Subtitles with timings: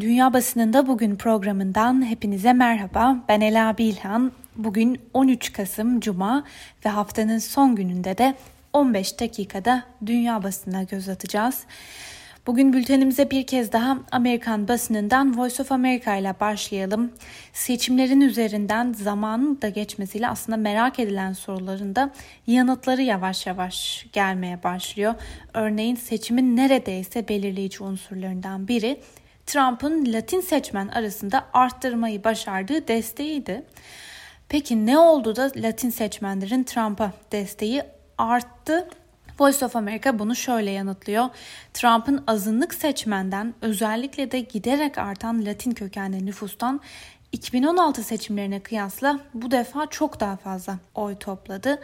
[0.00, 3.16] Dünya Basınında Bugün programından hepinize merhaba.
[3.28, 4.32] Ben Ela Bilhan.
[4.56, 6.44] Bugün 13 Kasım Cuma
[6.86, 8.34] ve haftanın son gününde de
[8.72, 11.62] 15 dakikada dünya basınına göz atacağız.
[12.46, 17.12] Bugün bültenimize bir kez daha Amerikan basınından Voice of America ile başlayalım.
[17.52, 22.10] Seçimlerin üzerinden zamanın da geçmesiyle aslında merak edilen soruların da
[22.46, 25.14] yanıtları yavaş yavaş gelmeye başlıyor.
[25.54, 29.00] Örneğin seçimin neredeyse belirleyici unsurlarından biri
[29.46, 33.64] Trump'ın Latin seçmen arasında arttırmayı başardığı desteğiydi.
[34.48, 37.82] Peki ne oldu da Latin seçmenlerin Trump'a desteği
[38.18, 38.88] arttı?
[39.40, 41.28] Voice of America bunu şöyle yanıtlıyor.
[41.74, 46.80] Trump'ın azınlık seçmenden özellikle de giderek artan Latin kökenli nüfustan
[47.34, 51.78] 2016 seçimlerine kıyasla bu defa çok daha fazla oy topladı.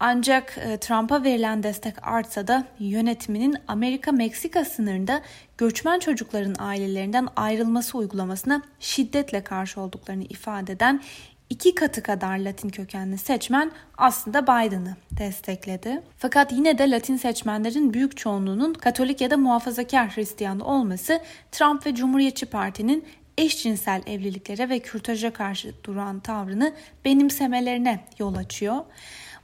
[0.00, 5.22] Ancak e, Trump'a verilen destek artsa da yönetiminin Amerika-Meksika sınırında
[5.58, 11.02] göçmen çocukların ailelerinden ayrılması uygulamasına şiddetle karşı olduklarını ifade eden
[11.50, 16.02] iki katı kadar Latin kökenli seçmen aslında Biden'ı destekledi.
[16.18, 21.20] Fakat yine de Latin seçmenlerin büyük çoğunluğunun Katolik ya da muhafazakar Hristiyan olması
[21.52, 23.04] Trump ve Cumhuriyetçi Parti'nin
[23.38, 26.72] eşcinsel evliliklere ve kürtaja karşı duran tavrını
[27.04, 28.84] benimsemelerine yol açıyor.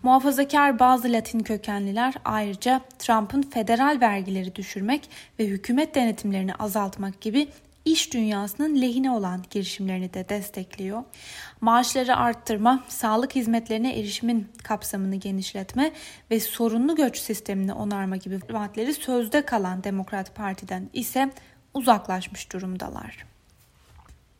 [0.02, 7.48] Muhafazakar bazı Latin kökenliler ayrıca Trump'ın federal vergileri düşürmek ve hükümet denetimlerini azaltmak gibi
[7.84, 11.02] iş dünyasının lehine olan girişimlerini de destekliyor.
[11.60, 15.92] Maaşları arttırma, sağlık hizmetlerine erişimin kapsamını genişletme
[16.30, 21.30] ve sorunlu göç sistemini onarma gibi vaatleri sözde kalan Demokrat Parti'den ise
[21.74, 23.32] uzaklaşmış durumdalar.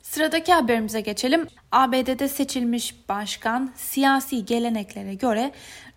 [0.03, 1.47] Sıradaki haberimize geçelim.
[1.72, 5.53] ABD'de seçilmiş başkan siyasi geleneklere göre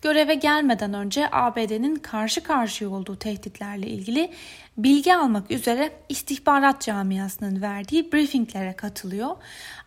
[0.06, 4.30] göreve gelmeden önce ABD'nin karşı karşıya olduğu tehditlerle ilgili
[4.78, 9.36] bilgi almak üzere istihbarat camiasının verdiği briefinglere katılıyor.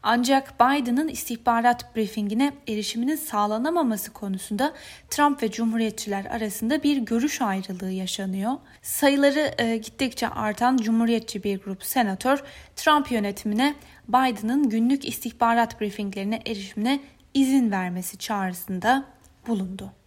[0.04, 4.74] Ancak Biden'ın istihbarat briefingine erişiminin sağlanamaması konusunda
[5.10, 8.54] Trump ve Cumhuriyetçiler arasında bir görüş ayrılığı yaşanıyor.
[8.82, 12.44] Sayıları e, gittikçe artan Cumhuriyetçi bir grup senatör
[12.76, 13.76] Trump yönetimine
[14.08, 17.00] Biden'ın günlük istihbarat briefinglerine erişimine
[17.34, 19.06] izin vermesi çağrısında
[19.48, 19.99] bulundu.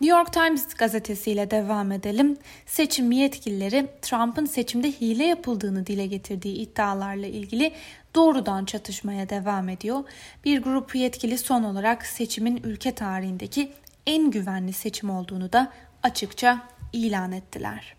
[0.00, 2.36] New York Times gazetesiyle devam edelim.
[2.66, 7.72] Seçim yetkilileri Trump'ın seçimde hile yapıldığını dile getirdiği iddialarla ilgili
[8.14, 10.04] doğrudan çatışmaya devam ediyor.
[10.44, 13.72] Bir grup yetkili son olarak seçimin ülke tarihindeki
[14.06, 15.72] en güvenli seçim olduğunu da
[16.02, 16.60] açıkça
[16.92, 17.96] ilan ettiler.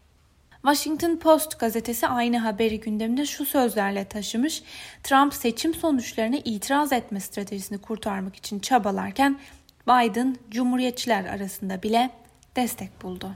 [0.66, 4.64] Washington Post gazetesi aynı haberi gündeminde şu sözlerle taşımış.
[5.04, 9.40] Trump seçim sonuçlarına itiraz etme stratejisini kurtarmak için çabalarken
[9.88, 12.10] Biden Cumhuriyetçiler arasında bile
[12.56, 13.32] destek buldu.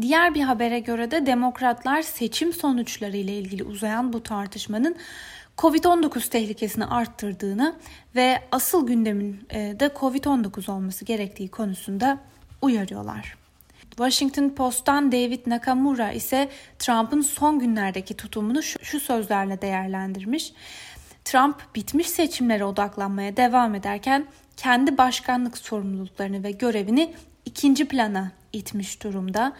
[0.00, 4.96] Diğer bir habere göre de demokratlar seçim sonuçları ile ilgili uzayan bu tartışmanın
[5.58, 7.76] Covid-19 tehlikesini arttırdığını
[8.14, 12.18] ve asıl gündemin e, de Covid-19 olması gerektiği konusunda
[12.62, 13.36] uyarıyorlar.
[13.90, 16.48] Washington Post'tan David Nakamura ise
[16.78, 20.52] Trump'ın son günlerdeki tutumunu şu, şu sözlerle değerlendirmiş.
[21.30, 24.26] Trump bitmiş seçimlere odaklanmaya devam ederken
[24.56, 27.14] kendi başkanlık sorumluluklarını ve görevini
[27.44, 29.52] ikinci plana itmiş durumda.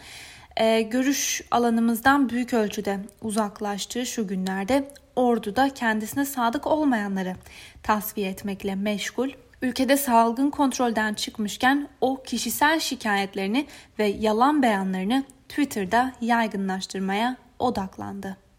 [0.56, 7.34] Ee, görüş alanımızdan büyük ölçüde uzaklaştığı şu günlerde orduda kendisine sadık olmayanları
[7.82, 9.30] tasfiye etmekle meşgul.
[9.62, 13.66] Ülkede salgın kontrolden çıkmışken o kişisel şikayetlerini
[13.98, 18.49] ve yalan beyanlarını Twitter'da yaygınlaştırmaya odaklandı.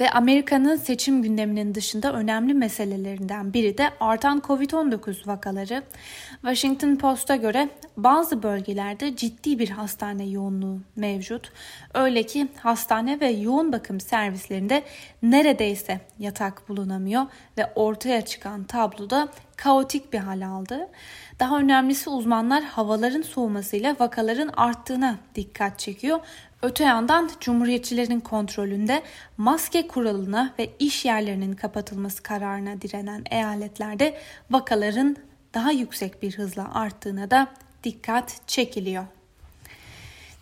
[0.00, 5.82] Ve Amerika'nın seçim gündeminin dışında önemli meselelerinden biri de artan Covid-19 vakaları.
[6.32, 11.52] Washington Post'a göre bazı bölgelerde ciddi bir hastane yoğunluğu mevcut.
[11.94, 14.82] Öyle ki hastane ve yoğun bakım servislerinde
[15.22, 17.26] neredeyse yatak bulunamıyor
[17.58, 20.88] ve ortaya çıkan tabloda kaotik bir hal aldı.
[21.40, 26.20] Daha önemlisi uzmanlar havaların soğumasıyla vakaların arttığına dikkat çekiyor
[26.62, 29.02] Öte yandan Cumhuriyetçilerin kontrolünde
[29.36, 34.18] maske kuralına ve iş yerlerinin kapatılması kararına direnen eyaletlerde
[34.50, 35.16] vakaların
[35.54, 37.48] daha yüksek bir hızla arttığına da
[37.84, 39.04] dikkat çekiliyor.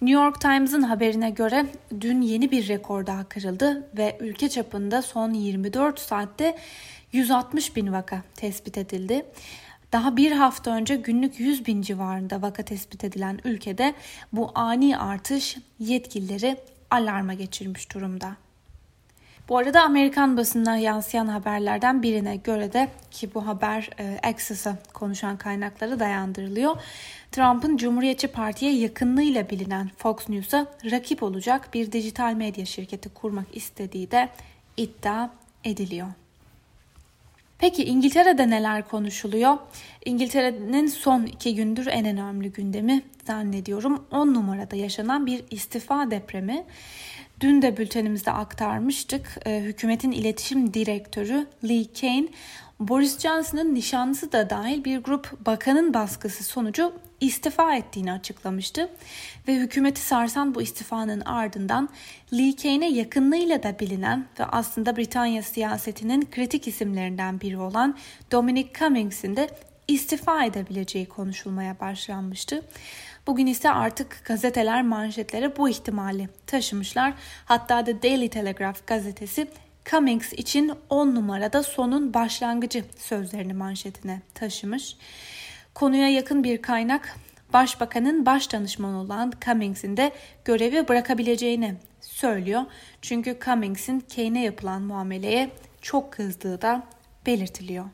[0.02, 1.66] New York Times'ın haberine göre
[2.00, 6.56] dün yeni bir rekor daha kırıldı ve ülke çapında son 24 saatte
[7.12, 9.26] 160 bin vaka tespit edildi.
[9.92, 13.94] Daha bir hafta önce günlük 100 bin civarında vaka tespit edilen ülkede
[14.32, 16.56] bu ani artış yetkilileri
[16.90, 18.36] alarma geçirmiş durumda.
[19.48, 25.36] Bu arada Amerikan basınına yansıyan haberlerden birine göre de ki bu haber e, Access'a konuşan
[25.36, 26.76] kaynaklara dayandırılıyor.
[27.32, 34.10] Trump'ın Cumhuriyetçi Parti'ye yakınlığıyla bilinen Fox News'a rakip olacak bir dijital medya şirketi kurmak istediği
[34.10, 34.28] de
[34.76, 35.30] iddia
[35.64, 36.08] ediliyor.
[37.58, 39.56] Peki İngiltere'de neler konuşuluyor?
[40.06, 46.64] İngiltere'nin son iki gündür en önemli gündemi zannediyorum 10 numarada yaşanan bir istifa depremi.
[47.40, 49.38] Dün de bültenimizde aktarmıştık.
[49.46, 52.28] Ee, hükümetin iletişim direktörü Lee Kane,
[52.80, 58.88] Boris Johnson'ın nişanlısı da dahil bir grup bakanın baskısı sonucu istifa ettiğini açıklamıştı.
[59.48, 61.88] Ve hükümeti sarsan bu istifanın ardından
[62.32, 67.96] Lee Kane'e yakınlığıyla da bilinen ve aslında Britanya siyasetinin kritik isimlerinden biri olan
[68.32, 69.48] Dominic Cummings'in de
[69.88, 72.62] istifa edebileceği konuşulmaya başlanmıştı.
[73.26, 77.14] Bugün ise artık gazeteler manşetlere bu ihtimali taşımışlar.
[77.44, 79.48] Hatta The Daily Telegraph gazetesi
[79.84, 84.96] Cummings için 10 numarada sonun başlangıcı sözlerini manşetine taşımış.
[85.74, 87.16] Konuya yakın bir kaynak
[87.52, 90.12] Başbakanın baş danışmanı olan Cummings'in de
[90.44, 92.62] görevi bırakabileceğini söylüyor.
[93.02, 95.50] Çünkü Cummings'in Kane'e yapılan muameleye
[95.82, 96.82] çok kızdığı da
[97.26, 97.84] belirtiliyor.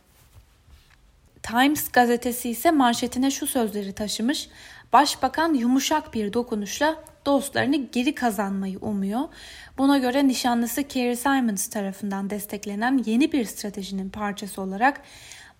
[1.42, 4.48] Times gazetesi ise manşetine şu sözleri taşımış.
[4.92, 9.20] Başbakan yumuşak bir dokunuşla dostlarını geri kazanmayı umuyor.
[9.78, 15.00] Buna göre nişanlısı Kerry Simons tarafından desteklenen yeni bir stratejinin parçası olarak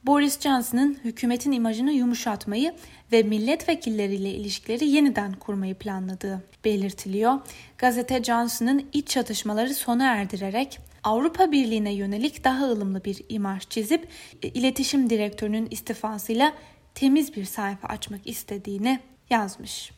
[0.07, 2.75] Boris Johnson'ın hükümetin imajını yumuşatmayı
[3.13, 7.39] ve milletvekilleriyle ilişkileri yeniden kurmayı planladığı belirtiliyor.
[7.79, 14.09] Gazete Johnson'ın iç çatışmaları sona erdirerek Avrupa Birliği'ne yönelik daha ılımlı bir imaj çizip
[14.43, 16.53] e, iletişim direktörünün istifasıyla
[16.95, 19.01] temiz bir sayfa açmak istediğini
[19.31, 19.93] yazmış.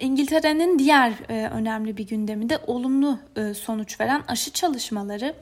[0.00, 5.34] İngiltere'nin diğer e, önemli bir gündeminde olumlu e, sonuç veren aşı çalışmaları.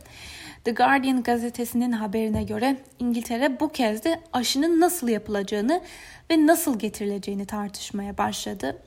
[0.65, 5.81] The Guardian gazetesinin haberine göre İngiltere bu kez de aşının nasıl yapılacağını
[6.31, 8.79] ve nasıl getirileceğini tartışmaya başladı.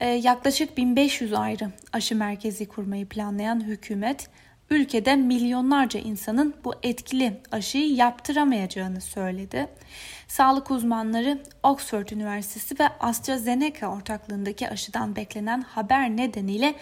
[0.00, 4.28] E, yaklaşık 1500 ayrı aşı merkezi kurmayı planlayan hükümet
[4.72, 9.68] ülkede milyonlarca insanın bu etkili aşıyı yaptıramayacağını söyledi.
[10.28, 16.74] Sağlık uzmanları Oxford Üniversitesi ve AstraZeneca ortaklığındaki aşıdan beklenen haber nedeniyle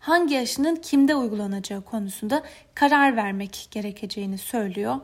[0.00, 2.42] hangi aşının kimde uygulanacağı konusunda
[2.74, 5.00] karar vermek gerekeceğini söylüyor.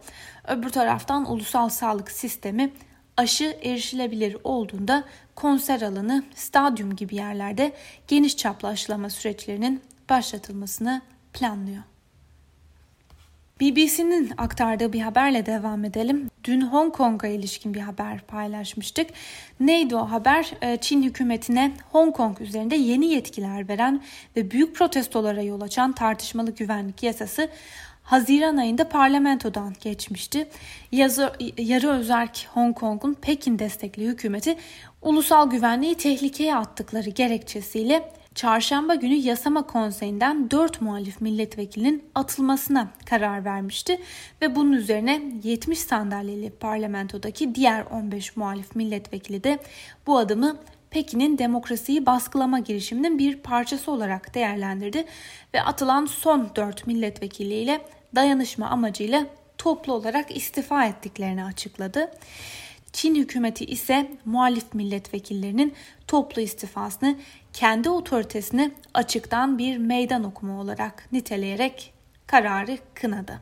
[0.48, 2.72] Öbür taraftan ulusal sağlık sistemi
[3.16, 5.04] aşı erişilebilir olduğunda
[5.34, 7.72] konser alanı, stadyum gibi yerlerde
[8.08, 11.02] geniş çaplı aşılama süreçlerinin başlatılmasını
[11.32, 11.82] planlıyor.
[13.60, 16.30] BBC'nin aktardığı bir haberle devam edelim.
[16.44, 19.06] Dün Hong Kong'a ilişkin bir haber paylaşmıştık.
[19.60, 20.50] Neydi o haber?
[20.62, 24.02] Ee, Çin hükümetine Hong Kong üzerinde yeni yetkiler veren
[24.36, 27.48] ve büyük protestolara yol açan tartışmalı güvenlik yasası
[28.02, 30.48] Haziran ayında parlamentodan geçmişti.
[30.92, 34.56] Yazı, yarı özerk Hong Kong'un Pekin destekli hükümeti
[35.02, 44.00] ulusal güvenliği tehlikeye attıkları gerekçesiyle çarşamba günü yasama konseyinden 4 muhalif milletvekilinin atılmasına karar vermişti
[44.42, 49.58] ve bunun üzerine 70 sandalyeli parlamentodaki diğer 15 muhalif milletvekili de
[50.06, 50.56] bu adımı
[50.90, 55.04] Pekin'in demokrasiyi baskılama girişiminin bir parçası olarak değerlendirdi
[55.54, 57.80] ve atılan son 4 milletvekiliyle
[58.14, 59.26] dayanışma amacıyla
[59.58, 62.10] toplu olarak istifa ettiklerini açıkladı.
[62.92, 65.74] Çin hükümeti ise muhalif milletvekillerinin
[66.06, 67.16] toplu istifasını
[67.52, 71.94] kendi otoritesini açıktan bir meydan okuma olarak niteleyerek
[72.26, 73.40] kararı kınadı.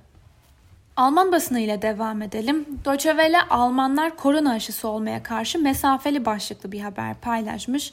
[0.96, 2.67] Alman basını ile devam edelim.
[2.84, 7.93] Deutsche Welle Almanlar korona aşısı olmaya karşı mesafeli başlıklı bir haber paylaşmış.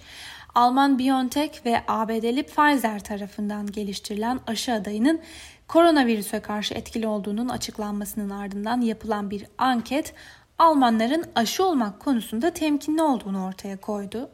[0.55, 5.19] Alman BioNTech ve ABD'li Pfizer tarafından geliştirilen aşı adayının
[5.67, 10.13] koronavirüse karşı etkili olduğunun açıklanmasının ardından yapılan bir anket
[10.59, 14.29] Almanların aşı olmak konusunda temkinli olduğunu ortaya koydu.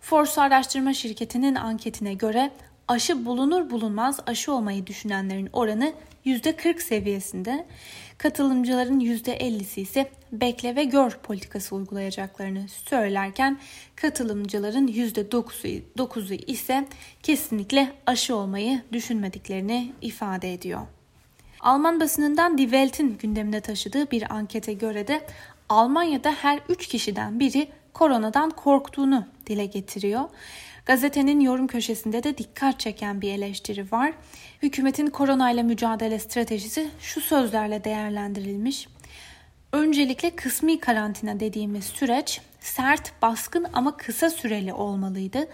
[0.00, 2.50] Force araştırma şirketinin anketine göre
[2.88, 5.92] aşı bulunur bulunmaz aşı olmayı düşünenlerin oranı
[6.26, 7.66] %40 seviyesinde.
[8.18, 13.58] Katılımcıların %50'si ise bekle ve gör politikası uygulayacaklarını söylerken
[13.96, 16.88] katılımcıların %9'u ise
[17.22, 20.80] kesinlikle aşı olmayı düşünmediklerini ifade ediyor.
[21.64, 25.26] Alman basınından Die Welt'in gündemine taşıdığı bir ankete göre de
[25.68, 30.24] Almanya'da her 3 kişiden biri koronadan korktuğunu dile getiriyor.
[30.86, 34.12] Gazetenin yorum köşesinde de dikkat çeken bir eleştiri var.
[34.62, 38.88] Hükümetin koronayla mücadele stratejisi şu sözlerle değerlendirilmiş.
[39.72, 45.48] Öncelikle kısmi karantina dediğimiz süreç sert, baskın ama kısa süreli olmalıydı.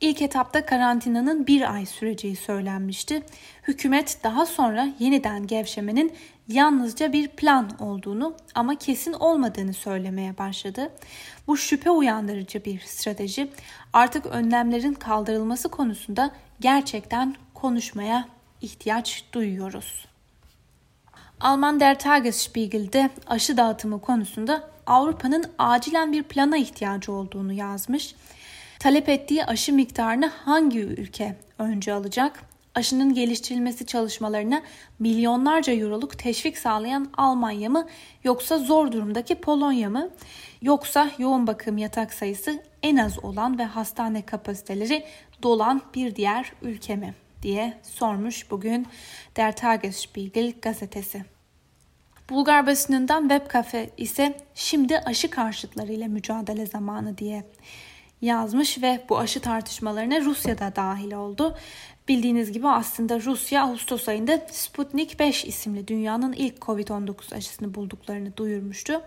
[0.00, 3.22] İlk etapta karantinanın bir ay süreceği söylenmişti.
[3.68, 6.12] Hükümet daha sonra yeniden gevşemenin
[6.48, 10.92] yalnızca bir plan olduğunu ama kesin olmadığını söylemeye başladı.
[11.46, 13.50] Bu şüphe uyandırıcı bir strateji.
[13.92, 18.28] Artık önlemlerin kaldırılması konusunda gerçekten konuşmaya
[18.60, 20.06] ihtiyaç duyuyoruz.
[21.40, 28.14] Alman Der Tagesspiegel'de aşı dağıtımı konusunda Avrupa'nın acilen bir plana ihtiyacı olduğunu yazmış.
[28.78, 32.42] Talep ettiği aşı miktarını hangi ülke önce alacak?
[32.74, 34.62] Aşının geliştirilmesi çalışmalarına
[34.98, 37.88] milyonlarca euroluk teşvik sağlayan Almanya mı
[38.24, 40.10] yoksa zor durumdaki Polonya mı?
[40.62, 45.04] Yoksa yoğun bakım yatak sayısı en az olan ve hastane kapasiteleri
[45.42, 48.86] dolan bir diğer ülke mi diye sormuş bugün
[49.36, 51.24] Der Tagesspiegel gazetesi.
[52.30, 57.44] Bulgar basınından web kafe ise şimdi aşı karşıtlarıyla mücadele zamanı diye
[58.22, 61.56] yazmış ve bu aşı tartışmalarına Rusya da dahil oldu.
[62.08, 69.02] Bildiğiniz gibi aslında Rusya Ağustos ayında Sputnik 5 isimli dünyanın ilk Covid-19 aşısını bulduklarını duyurmuştu.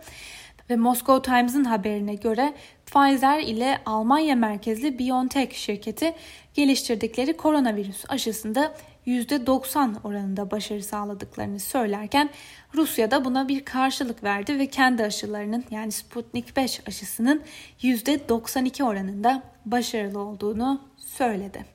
[0.70, 2.54] Ve Moscow Times'ın haberine göre
[2.86, 6.14] Pfizer ile Almanya merkezli BioNTech şirketi
[6.54, 8.74] geliştirdikleri koronavirüs aşısında
[9.08, 12.30] %90 oranında başarı sağladıklarını söylerken
[12.76, 17.42] Rusya da buna bir karşılık verdi ve kendi aşılarının yani Sputnik 5 aşısının
[17.82, 21.66] %92 oranında başarılı olduğunu söyledi.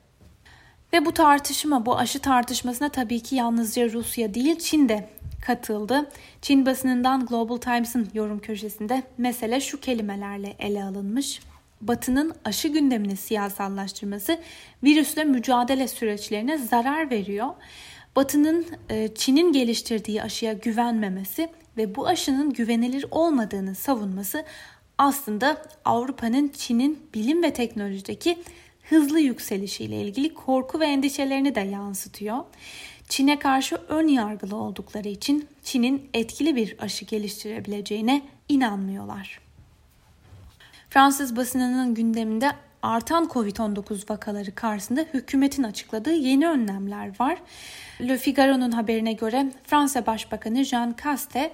[0.92, 5.08] Ve bu tartışma, bu aşı tartışmasına tabii ki yalnızca Rusya değil Çin de
[5.46, 6.10] katıldı.
[6.42, 11.40] Çin basınından Global Times'ın yorum köşesinde mesele şu kelimelerle ele alınmış.
[11.88, 14.38] Batı'nın aşı gündemini siyasallaştırması
[14.84, 17.48] virüsle mücadele süreçlerine zarar veriyor.
[18.16, 24.44] Batı'nın e, Çin'in geliştirdiği aşıya güvenmemesi ve bu aşının güvenilir olmadığını savunması
[24.98, 28.38] aslında Avrupa'nın Çin'in bilim ve teknolojideki
[28.82, 32.38] hızlı yükselişiyle ilgili korku ve endişelerini de yansıtıyor.
[33.08, 39.43] Çin'e karşı ön yargılı oldukları için Çin'in etkili bir aşı geliştirebileceğine inanmıyorlar.
[40.94, 42.50] Fransız basınının gündeminde
[42.82, 47.38] artan Covid-19 vakaları karşısında hükümetin açıkladığı yeni önlemler var.
[48.00, 51.52] Le Figaro'nun haberine göre Fransa Başbakanı Jean Caste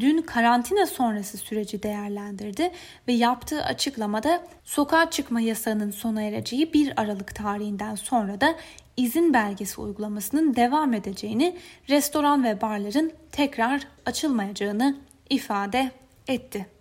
[0.00, 2.70] dün karantina sonrası süreci değerlendirdi
[3.08, 8.54] ve yaptığı açıklamada sokağa çıkma yasağının sona ereceği 1 Aralık tarihinden sonra da
[8.96, 11.56] izin belgesi uygulamasının devam edeceğini,
[11.88, 14.96] restoran ve barların tekrar açılmayacağını
[15.28, 15.90] ifade
[16.28, 16.79] etti.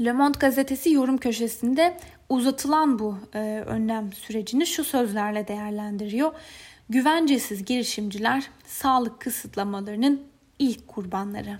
[0.00, 1.96] Le Monde gazetesi yorum köşesinde
[2.28, 6.32] uzatılan bu e, önlem sürecini şu sözlerle değerlendiriyor.
[6.88, 10.22] Güvencesiz girişimciler sağlık kısıtlamalarının
[10.58, 11.58] ilk kurbanları.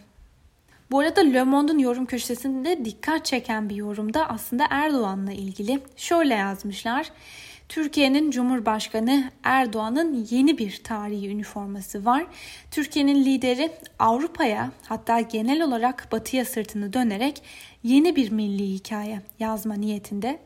[0.91, 7.11] Bu arada Le Monde'un yorum köşesinde dikkat çeken bir yorumda aslında Erdoğan'la ilgili şöyle yazmışlar.
[7.69, 12.27] Türkiye'nin Cumhurbaşkanı Erdoğan'ın yeni bir tarihi üniforması var.
[12.71, 17.43] Türkiye'nin lideri Avrupa'ya hatta genel olarak batıya sırtını dönerek
[17.83, 20.39] yeni bir milli hikaye yazma niyetinde.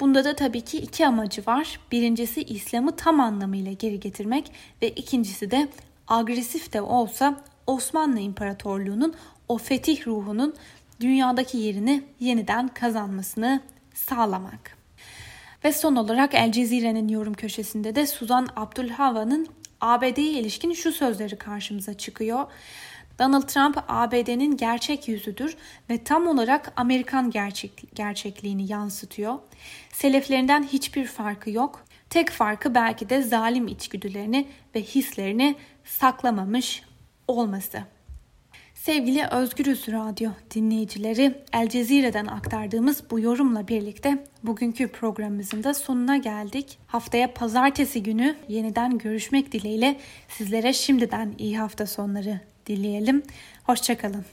[0.00, 1.80] Bunda da tabii ki iki amacı var.
[1.92, 5.68] Birincisi İslam'ı tam anlamıyla geri getirmek ve ikincisi de
[6.08, 9.14] agresif de olsa Osmanlı İmparatorluğu'nun
[9.48, 10.54] o fetih ruhunun
[11.00, 13.60] dünyadaki yerini yeniden kazanmasını
[13.94, 14.76] sağlamak.
[15.64, 19.48] Ve son olarak El Cezire'nin yorum köşesinde de Suzan Abdülhava'nın
[19.80, 22.46] ABD'ye ilişkin şu sözleri karşımıza çıkıyor.
[23.20, 25.56] Donald Trump ABD'nin gerçek yüzüdür
[25.90, 29.38] ve tam olarak Amerikan gerçek, gerçekliğini yansıtıyor.
[29.92, 31.84] Seleflerinden hiçbir farkı yok.
[32.10, 36.82] Tek farkı belki de zalim içgüdülerini ve hislerini saklamamış
[37.28, 37.82] olması.
[38.74, 46.78] Sevgili Özgürüz Radyo dinleyicileri El Cezire'den aktardığımız bu yorumla birlikte bugünkü programımızın da sonuna geldik.
[46.86, 53.22] Haftaya pazartesi günü yeniden görüşmek dileğiyle sizlere şimdiden iyi hafta sonları dileyelim.
[53.64, 54.24] Hoşçakalın.